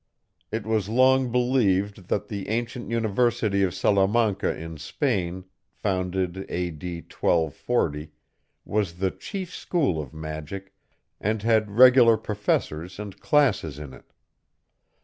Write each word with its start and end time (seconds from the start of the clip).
It 0.51 0.65
was 0.65 0.89
long 0.89 1.31
believed 1.31 2.07
that 2.07 2.27
the 2.27 2.49
ancient 2.49 2.89
university 2.89 3.61
of 3.61 3.75
Salamanca 3.75 4.57
in 4.57 4.77
Spain, 4.77 5.45
founded 5.75 6.37
A. 6.49 6.71
D. 6.71 7.01
1240, 7.01 8.09
was 8.65 8.93
the 8.93 9.11
chief 9.11 9.53
school 9.53 10.01
of 10.01 10.11
magic, 10.11 10.73
and 11.19 11.43
had 11.43 11.77
regular 11.77 12.17
professors 12.17 12.97
and 12.97 13.19
classes 13.19 13.77
in 13.77 13.93
it. 13.93 14.11